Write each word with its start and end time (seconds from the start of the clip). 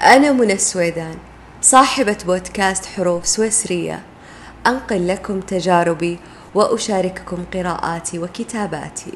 أنا 0.00 0.32
منى 0.32 0.52
السويدان 0.52 1.16
صاحبة 1.60 2.16
بودكاست 2.26 2.86
حروف 2.86 3.26
سويسرية. 3.26 4.02
أنقل 4.66 5.08
لكم 5.08 5.40
تجاربي 5.40 6.18
وأشارككم 6.54 7.44
قراءاتي 7.54 8.18
وكتاباتي. 8.18 9.12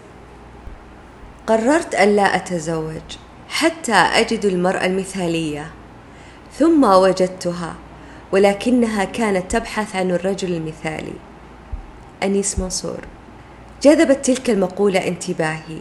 قررت 1.46 1.95
ألا 1.95 2.37
أتزوج 2.37 3.16
حتى 3.48 3.93
أجد 3.93 4.45
المرأة 4.45 4.87
المثالية 4.87 5.71
ثم 6.58 6.85
وجدتها 6.85 7.74
ولكنها 8.33 9.04
كانت 9.04 9.51
تبحث 9.51 9.97
عن 9.97 10.10
الرجل 10.10 10.53
المثالي. 10.53 11.15
أنيس 12.22 12.58
منصور. 12.58 13.01
جذبت 13.83 14.26
تلك 14.26 14.51
المقولة 14.51 15.08
انتباهي 15.08 15.78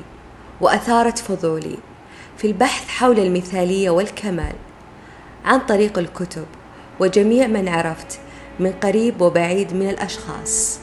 وأثارت 0.61 1.17
فضولي 1.17 1.77
في 2.37 2.47
البحث 2.47 2.87
حول 2.87 3.19
المثالية 3.19 3.89
والكمال. 3.89 4.55
عن 5.45 5.59
طريق 5.59 5.97
الكتب 5.97 6.45
وجميع 6.99 7.47
من 7.47 7.67
عرفت 7.67 8.19
من 8.59 8.71
قريب 8.71 9.21
وبعيد 9.21 9.73
من 9.73 9.89
الأشخاص. 9.89 10.79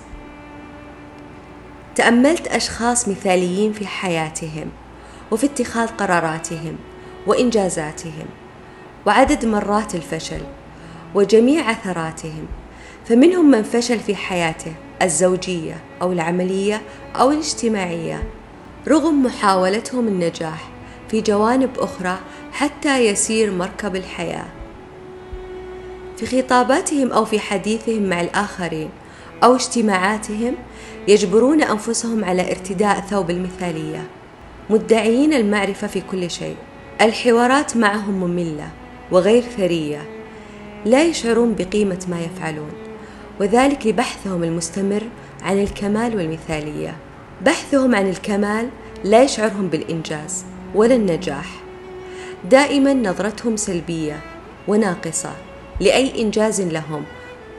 تأملت 1.95 2.47
أشخاص 2.47 3.09
مثاليين 3.09 3.73
في 3.73 3.87
حياتهم 3.87 4.71
وفي 5.31 5.47
اتخاذ 5.47 5.89
قراراتهم 5.89 6.77
وإنجازاتهم 7.27 8.27
وعدد 9.07 9.45
مرات 9.45 9.95
الفشل 9.95 10.41
وجميع 11.15 11.69
عثراتهم 11.69 12.47
فمنهم 13.05 13.51
من 13.51 13.63
فشل 13.63 14.01
في 14.01 14.17
حياته 14.17 14.73
الزوجية 15.03 15.81
أو 16.03 16.13
العملية 16.13 16.83
أو 17.17 17.31
الاجتماعية 17.31 18.23
رغم 18.89 19.23
محاولتهم 19.23 20.09
النجاح. 20.09 20.76
في 21.09 21.21
جوانب 21.21 21.71
أخرى 21.79 22.19
حتى 22.53 23.07
يسير 23.07 23.51
مركب 23.51 23.97
الحياة. 23.97 24.47
في 26.17 26.27
خطاباتهم 26.27 27.13
أو 27.13 27.25
في 27.25 27.41
حديثهم 27.41 28.03
مع 28.03 28.21
الآخرين 28.21 28.89
أو 29.45 29.55
اجتماعاتهم 29.55 30.55
يجبرون 31.09 31.63
أنفسهم 31.63 32.25
على 32.25 32.51
ارتداء 32.51 33.01
ثوب 33.01 33.31
المثالية 33.31 34.07
مدعيين 34.71 35.33
المعرفة 35.33 35.87
في 35.87 36.01
كل 36.01 36.31
شيء. 36.31 36.57
الحوارات 37.01 37.77
معهم 37.77 38.15
مملة 38.15 38.69
وغير 39.13 39.43
ثرية 39.43 40.03
لا 40.85 41.03
يشعرون 41.03 41.55
بقيمة 41.55 42.07
ما 42.09 42.21
يفعلون 42.21 42.73
وذلك 43.41 43.87
لبحثهم 43.87 44.45
المستمر 44.45 45.03
عن 45.43 45.63
الكمال 45.63 46.17
والمثالية. 46.17 46.97
بحثهم 47.45 47.95
عن 47.95 48.09
الكمال 48.09 48.69
لا 49.05 49.23
يشعرهم 49.23 49.69
بالإنجاز. 49.69 50.45
ولا 50.77 50.95
النجاح 50.95 51.47
دائما 52.51 52.95
نظرتهم 52.95 53.57
سلبية 53.57 54.21
وناقصة 54.69 55.33
لأي 55.81 56.23
إنجاز 56.23 56.61
لهم 56.61 57.05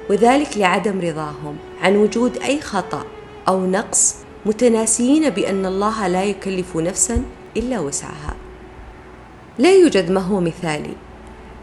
وذلك 0.10 0.58
لعدم 0.58 1.02
رضاهم 1.02 1.58
عن 1.82 1.96
وجود 1.96 2.38
أي 2.38 2.62
خطأ 2.62 3.06
أو 3.48 3.66
نقص 3.66 4.16
متناسيين 4.46 5.30
بأن 5.30 5.66
الله 5.66 6.08
لا 6.08 6.24
يكلف 6.24 6.78
نفسا 6.78 7.24
إلا 7.58 7.80
وسعها. 7.80 8.36
لا 9.60 9.74
يوجد 9.74 10.12
ما 10.12 10.22
هو 10.22 10.40
مثالي 10.40 10.94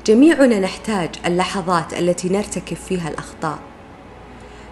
جميعنا 0.07 0.61
نحتاج 0.61 1.11
اللحظات 1.27 1.95
التي 1.95 2.29
نرتكب 2.29 2.77
فيها 2.77 3.09
الأخطاء. 3.09 3.59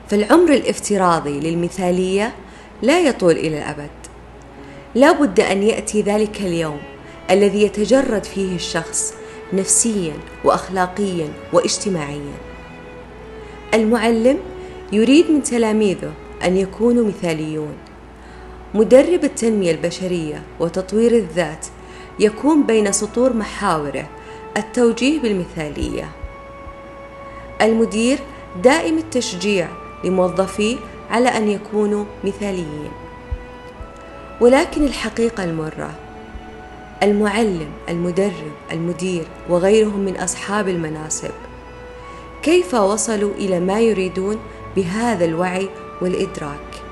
فالعمر 0.08 0.52
الافتراضي 0.52 1.40
للمثالية 1.40 2.32
لا 2.82 3.00
يطول 3.00 3.36
إلى 3.36 3.58
الأبد. 3.58 3.90
لا 4.94 5.12
بد 5.12 5.40
أن 5.40 5.62
يأتي 5.62 6.02
ذلك 6.02 6.40
اليوم 6.40 6.80
الذي 7.30 7.62
يتجرد 7.62 8.24
فيه 8.24 8.54
الشخص 8.54 9.14
نفسيا 9.52 10.14
واخلاقيا 10.44 11.28
واجتماعيا. 11.52 12.34
المعلم 13.74 14.38
يريد 14.92 15.30
من 15.30 15.42
تلاميذه 15.42 16.12
أن 16.44 16.56
يكونوا 16.56 17.04
مثاليون. 17.04 17.74
مدرب 18.74 19.24
التنمية 19.24 19.70
البشرية 19.70 20.42
وتطوير 20.60 21.12
الذات 21.12 21.66
يكون 22.18 22.62
بين 22.62 22.92
سطور 22.92 23.32
محاورة 23.32 24.08
التوجيه 24.56 25.20
بالمثالية. 25.20 26.08
المدير 27.62 28.18
دائم 28.62 28.98
التشجيع 28.98 29.68
لموظفيه 30.04 30.76
على 31.10 31.28
أن 31.28 31.48
يكونوا 31.48 32.04
مثاليين. 32.24 33.01
ولكن 34.42 34.84
الحقيقة 34.84 35.44
المرة. 35.44 35.90
المعلم 37.02 37.68
المدرب 37.88 38.52
المدير 38.72 39.24
وغيرهم 39.48 40.00
من 40.00 40.16
أصحاب 40.16 40.68
المناصب. 40.68 41.30
كيف 42.42 42.74
وصلوا 42.74 43.34
إلى 43.34 43.60
ما 43.60 43.80
يريدون 43.80 44.38
بهذا 44.76 45.24
الوعي 45.24 45.68
والإدراك؟ 46.00 46.82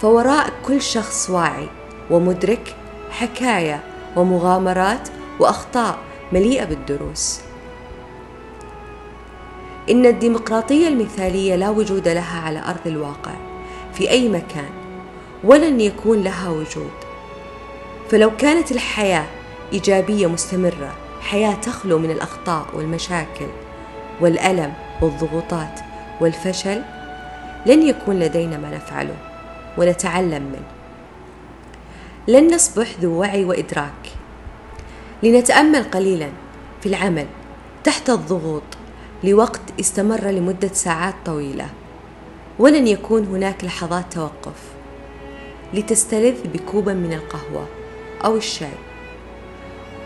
فوراء 0.00 0.52
كل 0.66 0.82
شخص 0.82 1.30
واعي 1.30 1.68
ومدرك 2.10 2.76
حكاية 3.10 3.80
ومغامرات 4.16 5.08
وأخطاء 5.40 5.98
مليئة 6.32 6.64
بالدروس. 6.64 7.40
إن 9.90 10.06
الديمقراطية 10.06 10.88
المثالية 10.88 11.56
لا 11.56 11.70
وجود 11.70 12.08
لها 12.08 12.40
على 12.40 12.58
أرض 12.58 12.86
الواقع 12.86 13.34
في 13.94 14.10
أي 14.10 14.28
مكان. 14.28 14.81
ولن 15.44 15.80
يكون 15.80 16.22
لها 16.22 16.48
وجود. 16.48 16.90
فلو 18.10 18.36
كانت 18.36 18.72
الحياة 18.72 19.26
إيجابية 19.72 20.26
مستمرة 20.26 20.94
حياة 21.20 21.54
تخلو 21.54 21.98
من 21.98 22.10
الأخطاء 22.10 22.66
والمشاكل 22.74 23.46
والألم 24.20 24.72
والضغوطات 25.02 25.80
والفشل 26.20 26.82
لن 27.66 27.82
يكون 27.82 28.18
لدينا 28.18 28.58
ما 28.58 28.70
نفعله 28.70 29.16
ونتعلم 29.78 30.42
منه. 30.42 30.68
لن 32.28 32.54
نصبح 32.54 32.88
ذو 33.00 33.20
وعي 33.20 33.44
وإدراك. 33.44 34.12
لنتأمل 35.22 35.82
قليلا 35.82 36.28
في 36.80 36.88
العمل 36.88 37.26
تحت 37.84 38.10
الضغوط 38.10 38.62
لوقت 39.24 39.60
استمر 39.80 40.24
لمدة 40.24 40.70
ساعات 40.72 41.14
طويلة. 41.24 41.66
ولن 42.58 42.86
يكون 42.86 43.26
هناك 43.26 43.64
لحظات 43.64 44.12
توقف. 44.12 44.72
لتستلذ 45.74 46.46
بكوبا 46.54 46.94
من 46.94 47.12
القهوة 47.12 47.66
أو 48.24 48.36
الشاي. 48.36 48.78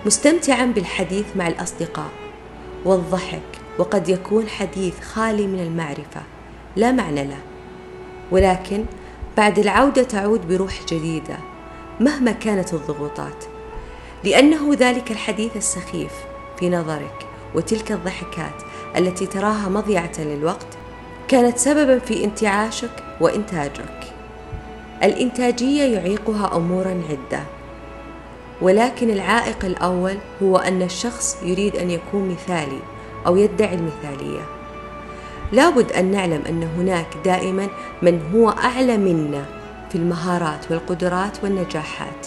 مستمتعا 0.07 0.67
بالحديث 0.67 1.25
مع 1.37 1.49
الأصدقاء. 1.49 2.11
والضحك 2.85 3.43
وقد 3.79 4.09
يكون 4.09 4.49
حديث 4.49 5.01
خالي 5.01 5.47
من 5.47 5.61
المعرفة. 5.61 6.23
لا 6.77 6.93
معنى 6.93 7.25
له. 7.25 7.39
ولكن 8.31 8.85
بعد 9.37 9.59
العودة 9.59 10.03
تعود 10.03 10.49
بروح 10.49 10.85
جديدة 10.89 11.37
مهما 12.01 12.33
كانت 12.33 12.75
الضغوطات. 12.75 13.45
لأنه 14.25 14.75
ذلك 14.75 15.11
الحديث 15.11 15.57
السخيف 15.57 16.13
في 16.59 16.71
نظرك 16.71 17.27
وتلك 17.55 17.93
الضحكات 17.93 18.63
التي 18.97 19.27
تراها 19.27 19.69
مضيعة 19.69 20.13
للوقت 20.19 20.67
كانت 21.29 21.59
سببا 21.59 21.99
في 21.99 22.25
انتعاشك 22.25 23.05
وإنتاجك. 23.21 24.06
الإنتاجية 25.03 25.83
يعيقها 25.83 26.57
أمورا 26.57 27.03
عدة 27.11 27.43
ولكن 28.63 29.11
العائق 29.11 29.65
الأول 29.65 30.19
هو 30.43 30.57
أن 30.57 30.83
الشخص 30.83 31.43
يريد 31.43 31.77
أن 31.77 31.91
يكون 31.91 32.29
مثالي 32.29 32.79
أو 33.27 33.37
يدعي 33.37 33.75
المثالية. 33.75 34.41
لابد 35.53 35.93
أن 35.93 36.11
نعلم 36.11 36.43
أن 36.49 36.63
هناك 36.63 37.07
دائما 37.25 37.69
من 38.03 38.21
هو 38.35 38.51
أعلى 38.51 38.97
منا 38.97 39.45
في 39.91 39.99
المهارات 39.99 40.71
والقدرات 40.71 41.45
والنجاحات. 41.45 42.27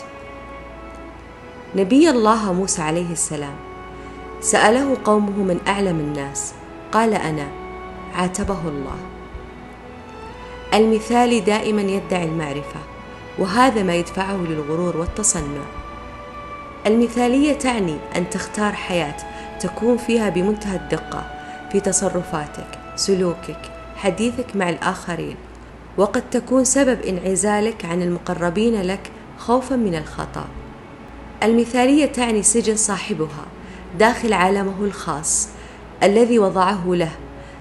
نبي 1.75 2.09
الله 2.09 2.53
موسى 2.53 2.81
عليه 2.81 3.11
السلام 3.11 3.55
سأله 4.41 4.97
قومه 5.05 5.43
من 5.43 5.59
أعلم 5.67 5.99
الناس 5.99 6.53
قال 6.91 7.13
أنا 7.13 7.47
عاتبه 8.15 8.59
الله. 8.67 9.18
المثالي 10.73 11.39
دائما 11.39 11.81
يدعي 11.81 12.23
المعرفة 12.23 12.79
وهذا 13.39 13.83
ما 13.83 13.95
يدفعه 13.95 14.37
للغرور 14.37 14.97
والتصنع 14.97 15.63
المثالية 16.87 17.53
تعني 17.53 17.97
أن 18.15 18.29
تختار 18.29 18.73
حياة 18.73 19.15
تكون 19.59 19.97
فيها 19.97 20.29
بمنتهى 20.29 20.75
الدقة 20.75 21.25
في 21.71 21.79
تصرفاتك، 21.79 22.67
سلوكك، 22.95 23.61
حديثك 23.95 24.55
مع 24.55 24.69
الآخرين، 24.69 25.35
وقد 25.97 26.29
تكون 26.29 26.63
سبب 26.63 27.01
انعزالك 27.01 27.85
عن 27.85 28.01
المقربين 28.01 28.81
لك 28.81 29.11
خوفا 29.37 29.75
من 29.75 29.95
الخطأ. 29.95 30.45
المثالية 31.43 32.05
تعني 32.05 32.43
سجن 32.43 32.75
صاحبها 32.75 33.45
داخل 33.99 34.33
عالمه 34.33 34.83
الخاص 34.83 35.49
الذي 36.03 36.39
وضعه 36.39 36.83
له 36.87 37.11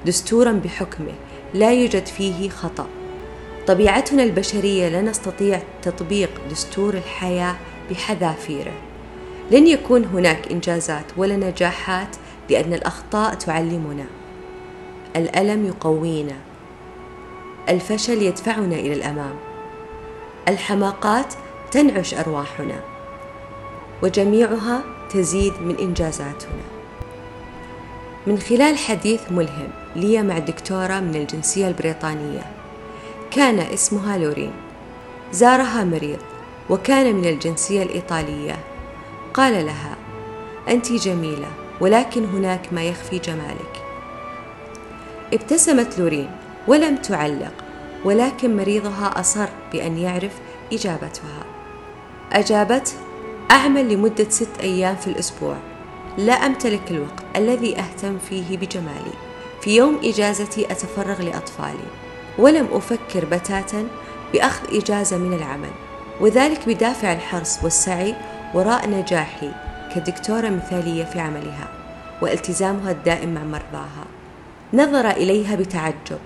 دستورا 0.06 0.52
بحكمه 0.52 1.14
لا 1.54 1.72
يوجد 1.72 2.06
فيه 2.06 2.50
خطأ. 2.50 2.86
طبيعتنا 3.66 4.22
البشرية 4.22 4.88
لا 4.88 5.02
نستطيع 5.02 5.62
تطبيق 5.82 6.30
دستور 6.50 6.94
الحياة 6.94 7.56
بحذافيره. 7.90 8.72
لن 9.50 9.66
يكون 9.66 10.04
هناك 10.04 10.52
إنجازات 10.52 11.04
ولا 11.16 11.36
نجاحات 11.36 12.16
لأن 12.50 12.74
الأخطاء 12.74 13.34
تعلمنا. 13.34 14.06
الألم 15.16 15.66
يقوينا. 15.66 16.36
الفشل 17.68 18.22
يدفعنا 18.22 18.76
إلى 18.76 18.92
الأمام. 18.92 19.34
الحماقات 20.48 21.34
تنعش 21.70 22.14
أرواحنا. 22.14 22.80
وجميعها 24.02 24.82
تزيد 25.10 25.52
من 25.62 25.76
إنجازاتنا. 25.76 26.77
من 28.28 28.38
خلال 28.38 28.78
حديث 28.78 29.20
ملهم 29.30 29.68
لي 29.96 30.22
مع 30.22 30.38
دكتورة 30.38 31.00
من 31.00 31.14
الجنسية 31.16 31.68
البريطانية. 31.68 32.42
كان 33.30 33.58
اسمها 33.58 34.18
لورين 34.18 34.52
زارها 35.32 35.84
مريض 35.84 36.18
وكان 36.70 37.14
من 37.14 37.24
الجنسية 37.24 37.82
الإيطالية. 37.82 38.56
قال 39.34 39.66
لها 39.66 39.96
أنت 40.68 40.92
جميلة 40.92 41.48
ولكن 41.80 42.24
هناك 42.24 42.72
ما 42.72 42.84
يخفي 42.84 43.18
جمالك. 43.18 43.82
ابتسمت 45.32 45.98
لورين 45.98 46.30
ولم 46.66 46.96
تعلق 46.96 47.54
ولكن 48.04 48.56
مريضها 48.56 49.20
أصر 49.20 49.48
بأن 49.72 49.98
يعرف 49.98 50.32
إجابتها. 50.72 51.44
أجابت 52.32 52.94
أعمل 53.50 53.94
لمدة 53.94 54.28
ست 54.28 54.60
أيام 54.60 54.96
في 54.96 55.06
الأسبوع. 55.06 55.56
لا 56.18 56.32
أمتلك 56.32 56.90
الوقت 56.90 57.24
الذي 57.36 57.78
أهتم 57.78 58.18
فيه 58.18 58.56
بجمالي 58.56 59.12
في 59.60 59.76
يوم 59.76 60.00
إجازتي 60.04 60.72
أتفرغ 60.72 61.22
لأطفالي 61.22 61.88
ولم 62.38 62.68
أفكر 62.72 63.24
بتاتا 63.24 63.86
بأخذ 64.32 64.76
إجازة 64.76 65.18
من 65.18 65.32
العمل 65.32 65.70
وذلك 66.20 66.68
بدافع 66.68 67.12
الحرص 67.12 67.64
والسعي 67.64 68.14
وراء 68.54 68.90
نجاحي 68.90 69.50
كدكتورة 69.94 70.48
مثالية 70.48 71.04
في 71.04 71.20
عملها 71.20 71.68
والتزامها 72.22 72.90
الدائم 72.90 73.34
مع 73.34 73.44
مرضاها. 73.44 74.04
نظر 74.74 75.10
إليها 75.10 75.56
بتعجب. 75.56 76.18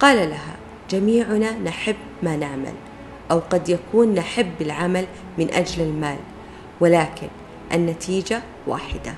قال 0.00 0.30
لها 0.30 0.56
جميعنا 0.90 1.50
نحب 1.50 1.96
ما 2.22 2.36
نعمل 2.36 2.74
أو 3.30 3.42
قد 3.50 3.68
يكون 3.68 4.14
نحب 4.14 4.52
العمل 4.60 5.06
من 5.38 5.54
أجل 5.54 5.82
المال 5.82 6.18
ولكن 6.80 7.28
النتيجة 7.72 8.42
واحدة. 8.66 9.14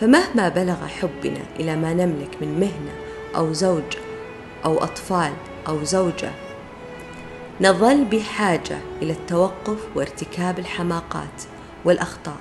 فمهما 0.00 0.48
بلغ 0.48 0.86
حبنا 0.86 1.40
إلى 1.60 1.76
ما 1.76 1.94
نملك 1.94 2.36
من 2.40 2.60
مهنة 2.60 2.92
أو 3.36 3.52
زوج 3.52 3.96
أو 4.64 4.78
أطفال 4.78 5.32
أو 5.68 5.84
زوجة 5.84 6.30
نظل 7.60 8.04
بحاجة 8.04 8.78
إلى 9.02 9.12
التوقف 9.12 9.78
وارتكاب 9.94 10.58
الحماقات 10.58 11.42
والأخطاء. 11.84 12.36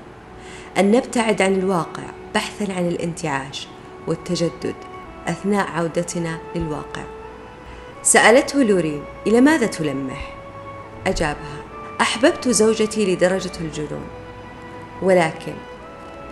أن 0.77 0.91
نبتعد 0.91 1.41
عن 1.41 1.53
الواقع 1.53 2.03
بحثا 2.35 2.73
عن 2.73 2.87
الانتعاش 2.87 3.67
والتجدد 4.07 4.75
أثناء 5.27 5.67
عودتنا 5.67 6.37
للواقع. 6.55 7.03
سألته 8.03 8.63
لورين 8.63 9.03
إلى 9.27 9.41
ماذا 9.41 9.67
تلمح؟ 9.67 10.35
أجابها 11.07 11.57
أحببت 12.01 12.49
زوجتي 12.49 13.15
لدرجة 13.15 13.51
الجنون. 13.61 14.18
ولكن 15.01 15.53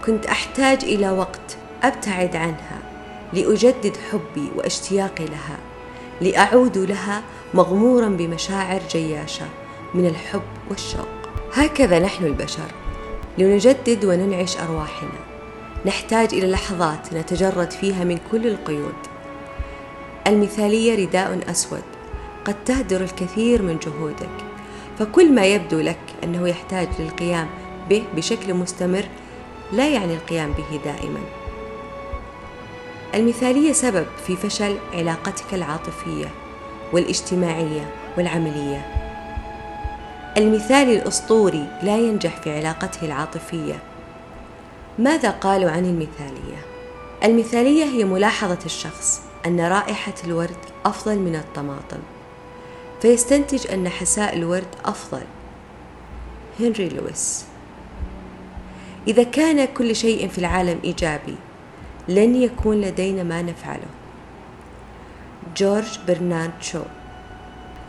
كنت 0.06 0.26
أحتاج 0.26 0.84
إلى 0.84 1.10
وقت 1.10 1.58
أبتعد 1.84 2.36
عنها 2.36 2.80
لأجدد 3.34 3.98
حبي 4.12 4.52
واشتياقي 4.56 5.26
لها 5.26 5.58
لأعود 6.22 6.78
لها 6.78 7.24
مغمورا 7.54 8.08
بمشاعر 8.10 8.82
جياشة 8.92 9.46
من 9.94 10.06
الحب 10.06 10.42
والشوق. 10.70 11.08
هكذا 11.54 12.00
نحن 12.00 12.26
البشر 12.26 12.72
لنجدد 13.38 14.06
وننعش 14.06 14.58
أرواحنا. 14.58 15.20
نحتاج 15.86 16.34
إلى 16.34 16.52
لحظات 16.52 17.14
نتجرد 17.14 17.72
فيها 17.72 18.04
من 18.04 18.20
كل 18.32 18.48
القيود. 18.48 18.96
المثالية 20.28 21.06
رداء 21.06 21.40
أسود 21.52 21.84
قد 22.46 22.56
تهدر 22.66 23.02
الكثير 23.02 23.62
من 23.62 23.78
جهودك 23.80 24.30
فكل 25.00 25.32
ما 25.32 25.46
يبدو 25.46 25.80
لك 25.80 26.00
أنه 26.24 26.48
يحتاج 26.48 26.88
للقيام 27.00 27.48
به 27.90 28.04
بشكل 28.16 28.54
مستمر 28.54 29.06
لا 29.72 29.88
يعني 29.88 30.14
القيام 30.14 30.52
به 30.52 30.80
دائما. 30.86 31.20
المثالية 33.16 33.72
سبب 33.72 34.06
في 34.28 34.36
فشل 34.36 34.78
علاقتك 34.94 35.54
العاطفية 35.54 36.28
والاجتماعية 36.94 37.94
والعملية. 38.18 38.94
المثالي 40.38 40.96
الأسطوري 41.02 41.68
لا 41.84 41.98
ينجح 41.98 42.42
في 42.42 42.58
علاقته 42.58 43.06
العاطفية. 43.06 43.80
ماذا 45.00 45.30
قالوا 45.30 45.72
عن 45.72 45.86
المثالية؟ 45.86 46.66
المثالية 47.24 47.84
هي 47.84 48.04
ملاحظة 48.04 48.60
الشخص 48.66 49.22
أن 49.46 49.62
رائحة 49.62 50.14
الورد 50.24 50.58
أفضل 50.86 51.20
من 51.20 51.36
الطماطم. 51.36 52.00
فيستنتج 53.02 53.72
أن 53.72 53.90
حساء 53.90 54.36
الورد 54.36 54.68
أفضل. 54.86 55.22
هنري 56.60 56.90
لويس. 56.90 57.46
إذا 59.08 59.24
كان 59.24 59.66
كل 59.66 59.96
شيء 59.96 60.28
في 60.28 60.38
العالم 60.38 60.80
إيجابي 60.84 61.36
لن 62.08 62.36
يكون 62.36 62.82
لدينا 62.82 63.24
ما 63.24 63.42
نفعله. 63.42 63.88
جورج 65.58 66.00
برنارد 66.08 66.52
شو. 66.62 66.82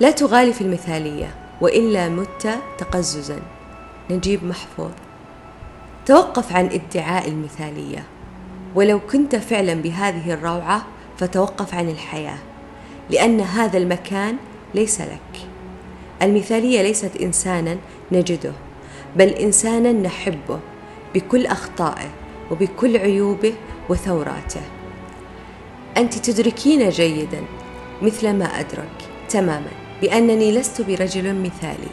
لا 0.01 0.11
تغالي 0.11 0.53
في 0.53 0.61
المثالية 0.61 1.35
وإلا 1.61 2.09
مت 2.09 2.59
تقززا. 2.79 3.41
نجيب 4.11 4.45
محفوظ. 4.45 4.91
توقف 6.07 6.53
عن 6.53 6.67
ادعاء 6.67 7.29
المثالية. 7.29 8.05
ولو 8.75 9.01
كنت 9.01 9.37
فعلا 9.37 9.75
بهذه 9.75 10.33
الروعة 10.33 10.87
فتوقف 11.19 11.75
عن 11.75 11.89
الحياة. 11.89 12.39
لأن 13.11 13.41
هذا 13.41 13.79
المكان 13.79 14.37
ليس 14.75 15.01
لك. 15.01 15.49
المثالية 16.23 16.83
ليست 16.83 17.17
إنسانا 17.17 17.77
نجده 18.13 18.53
بل 19.17 19.29
إنسانا 19.29 19.93
نحبه. 19.93 20.59
بكل 21.15 21.47
أخطائه 21.47 22.11
وبكل 22.51 22.97
عيوبه 22.97 23.55
وثوراته. 23.89 24.63
أنت 25.97 26.15
تدركين 26.15 26.89
جيدا 26.89 27.43
مثل 28.03 28.33
ما 28.33 28.45
أدرك 28.45 29.11
تماما 29.29 29.71
بأنني 30.03 30.53
لست 30.53 30.83
برجل 30.83 31.43
مثالي. 31.43 31.91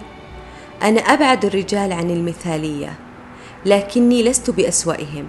أنا 0.83 1.01
أبعد 1.01 1.45
الرجال 1.45 1.93
عن 1.93 2.09
المثالية 2.09 2.93
لكني 3.65 4.23
لست 4.23 4.49
بأسوأهم. 4.49 5.27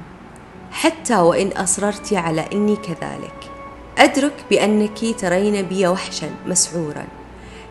حتى 0.71 1.17
وإن 1.17 1.49
أصررت 1.49 2.13
على 2.13 2.45
إني 2.53 2.77
كذلك. 2.77 3.51
أدرك 3.99 4.45
بأنك 4.51 4.99
ترين 5.19 5.63
بي 5.63 5.87
وحشا 5.87 6.31
مسعورا 6.47 7.07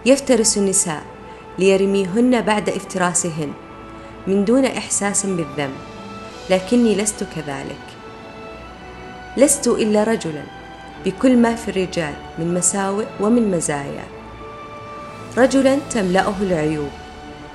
يفترس 0.05 0.57
النساء 0.57 1.03
ليرميهن 1.59 2.41
بعد 2.41 2.69
افتراسهن 2.69 3.51
من 4.27 4.45
دون 4.45 4.65
إحساس 4.65 5.25
بالذنب. 5.25 5.94
لكني 6.49 6.95
لست 6.95 7.23
كذلك. 7.35 7.85
لست 9.37 9.67
إلا 9.67 10.03
رجلا 10.03 10.43
بكل 11.05 11.37
ما 11.37 11.55
في 11.55 11.71
الرجال 11.71 12.13
من 12.39 12.53
مساوئ 12.53 13.05
ومن 13.19 13.51
مزايا. 13.51 14.05
رجلا 15.37 15.79
تملأه 15.89 16.33
العيوب 16.41 16.89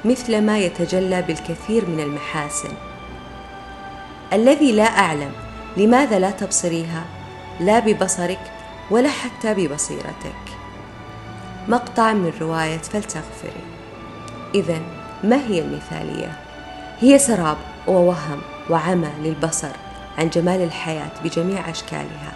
مثل 0.05 0.41
ما 0.41 0.59
يتجلى 0.59 1.23
بالكثير 1.23 1.87
من 1.87 2.01
المحاسن. 2.01 2.73
الذي 4.33 4.73
لا 4.73 4.99
أعلم 4.99 5.33
لماذا 5.77 6.19
لا 6.19 6.31
تبصريها 6.31 7.05
لا 7.61 7.79
ببصرك 7.79 8.53
ولا 8.91 9.09
حتى 9.09 9.55
ببصيرتك. 9.55 10.45
مقطع 11.69 12.13
من 12.13 12.33
رواية 12.41 12.79
فلتغفري. 12.79 13.65
إذا 14.55 14.81
ما 15.25 15.37
هي 15.37 15.61
المثالية؟ 15.61 16.33
هي 17.01 17.19
سراب 17.19 17.57
ووهم. 17.87 18.41
وعمى 18.71 19.11
للبصر 19.23 19.73
عن 20.19 20.29
جمال 20.29 20.63
الحياة 20.63 21.11
بجميع 21.25 21.71
أشكالها. 21.71 22.33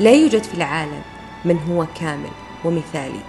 لا 0.00 0.12
يوجد 0.12 0.42
في 0.42 0.54
العالم 0.54 1.02
من 1.44 1.58
هو 1.58 1.86
كامل 2.00 2.30
ومثالي. 2.64 3.20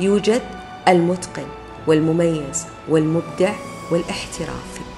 يوجد 0.00 0.42
المتقن 0.88 1.46
والمميز 1.86 2.66
والمبدع 2.88 3.52
والاحترافي. 3.90 4.97